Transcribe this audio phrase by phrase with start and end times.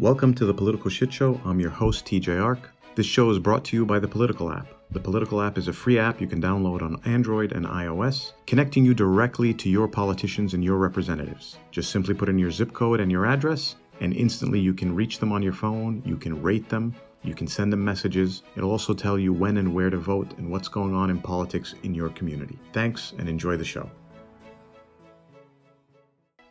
[0.00, 1.40] Welcome to the Political Shit Show.
[1.44, 2.68] I'm your host, TJ Ark.
[2.96, 4.66] This show is brought to you by the Political app.
[4.90, 8.84] The Political app is a free app you can download on Android and iOS, connecting
[8.84, 11.58] you directly to your politicians and your representatives.
[11.70, 15.20] Just simply put in your zip code and your address, and instantly you can reach
[15.20, 16.92] them on your phone, you can rate them,
[17.22, 18.42] you can send them messages.
[18.56, 21.76] It'll also tell you when and where to vote and what's going on in politics
[21.84, 22.58] in your community.
[22.72, 23.88] Thanks and enjoy the show.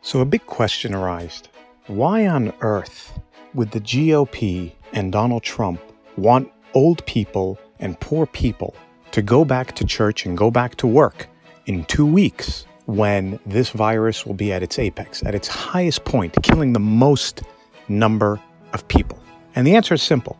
[0.00, 1.42] So, a big question arose
[1.88, 3.20] why on earth
[3.54, 5.80] would the GOP and Donald Trump
[6.16, 8.74] want old people and poor people
[9.12, 11.28] to go back to church and go back to work
[11.66, 16.36] in two weeks when this virus will be at its apex, at its highest point,
[16.42, 17.42] killing the most
[17.88, 18.40] number
[18.72, 19.18] of people?
[19.54, 20.36] And the answer is simple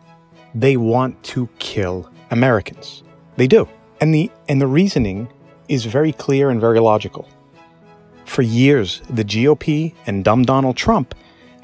[0.53, 3.03] they want to kill Americans.
[3.35, 3.67] They do.
[4.01, 5.27] And the, and the reasoning
[5.67, 7.27] is very clear and very logical.
[8.25, 11.13] For years, the GOP and dumb Donald Trump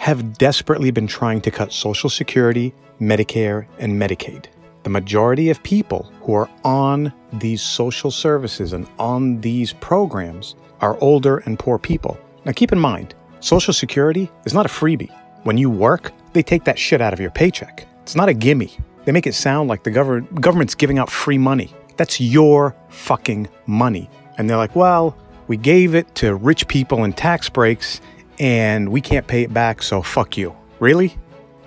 [0.02, 4.46] have desperately been trying to cut Social Security, Medicare, and Medicaid.
[4.82, 10.98] The majority of people who are on these social services and on these programs are
[11.02, 12.18] older and poor people.
[12.46, 15.16] Now, keep in mind, Social Security is not a freebie.
[15.44, 17.86] When you work, they take that shit out of your paycheck.
[18.02, 18.76] It's not a gimme.
[19.06, 21.72] They make it sound like the gov- government's giving out free money.
[21.98, 24.10] That's your fucking money.
[24.40, 28.02] And they're like, well, we gave it to rich people in tax breaks
[28.42, 30.56] and we can't pay it back, so fuck you.
[30.80, 31.16] Really?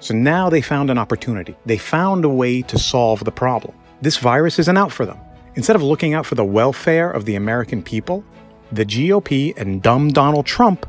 [0.00, 1.55] So now they found an opportunity.
[1.64, 3.77] They found a way to solve the problem.
[4.03, 5.19] This virus isn't out for them.
[5.55, 8.25] Instead of looking out for the welfare of the American people,
[8.72, 10.84] the GOP and dumb Donald Trump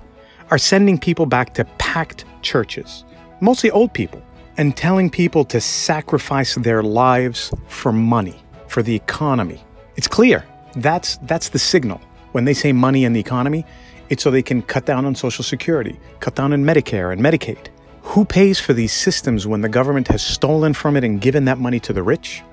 [0.49, 3.05] are sending people back to packed churches,
[3.39, 4.23] mostly old people,
[4.57, 9.63] and telling people to sacrifice their lives for money, for the economy.
[9.97, 10.45] It's clear.
[10.77, 12.01] That's that's the signal.
[12.31, 13.65] When they say money and the economy,
[14.09, 17.67] it's so they can cut down on Social Security, cut down on Medicare and Medicaid.
[18.01, 21.57] Who pays for these systems when the government has stolen from it and given that
[21.57, 22.43] money to the rich?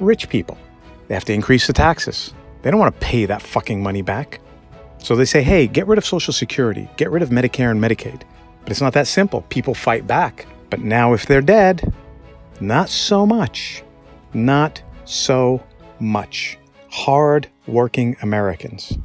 [0.00, 0.56] Rich people.
[1.08, 2.32] They have to increase the taxes.
[2.62, 4.40] They don't want to pay that fucking money back.
[4.98, 8.22] So they say, hey, get rid of Social Security, get rid of Medicare and Medicaid.
[8.62, 9.42] But it's not that simple.
[9.50, 10.46] People fight back.
[10.70, 11.92] But now, if they're dead,
[12.60, 13.82] not so much.
[14.32, 15.62] Not so
[16.00, 16.58] much.
[16.88, 18.96] Hard working Americans.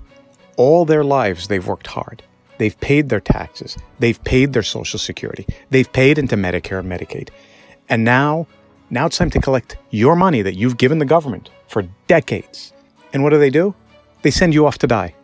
[0.60, 2.22] All their lives, they've worked hard.
[2.58, 3.78] They've paid their taxes.
[4.00, 5.48] They've paid their Social Security.
[5.70, 7.30] They've paid into Medicare and Medicaid.
[7.88, 8.46] And now,
[8.90, 12.74] now it's time to collect your money that you've given the government for decades.
[13.14, 13.74] And what do they do?
[14.22, 15.16] They send you off to die.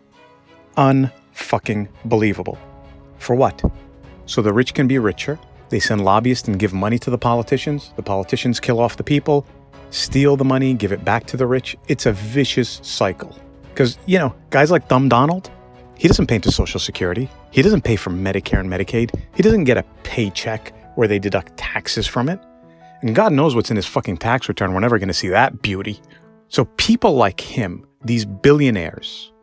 [0.77, 2.57] Unfucking believable.
[3.17, 3.61] For what?
[4.27, 5.37] So the rich can be richer.
[5.67, 7.91] They send lobbyists and give money to the politicians.
[7.97, 9.45] The politicians kill off the people,
[9.89, 11.75] steal the money, give it back to the rich.
[11.89, 13.35] It's a vicious cycle.
[13.75, 15.51] Because, you know, guys like Dumb Donald,
[15.97, 17.29] he doesn't pay into Social Security.
[17.51, 19.13] He doesn't pay for Medicare and Medicaid.
[19.35, 22.39] He doesn't get a paycheck where they deduct taxes from it.
[23.01, 24.73] And God knows what's in his fucking tax return.
[24.73, 26.01] We're never going to see that beauty.
[26.47, 29.33] So people like him, these billionaires,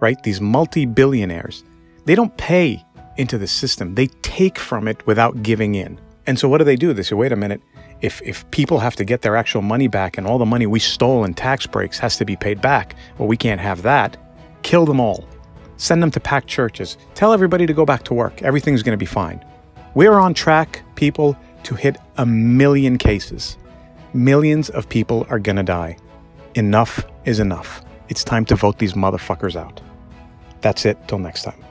[0.00, 0.22] right?
[0.22, 1.64] These multi billionaires,
[2.04, 2.84] they don't pay
[3.16, 3.94] into the system.
[3.94, 5.98] They take from it without giving in.
[6.26, 6.92] And so what do they do?
[6.92, 7.62] They say, wait a minute,
[8.00, 10.78] if, if people have to get their actual money back and all the money we
[10.78, 14.16] stole in tax breaks has to be paid back, well, we can't have that.
[14.62, 15.24] Kill them all.
[15.76, 16.96] Send them to packed churches.
[17.14, 18.42] Tell everybody to go back to work.
[18.42, 19.44] Everything's going to be fine.
[19.94, 23.56] We're on track, people, to hit a million cases.
[24.14, 25.96] Millions of people are going to die.
[26.54, 27.84] Enough is enough.
[28.08, 29.80] It's time to vote these motherfuckers out.
[30.60, 30.96] That's it.
[31.08, 31.67] Till next time.